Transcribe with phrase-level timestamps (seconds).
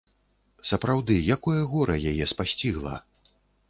[0.69, 2.95] Сапраўды, якое гора яе спасцігла!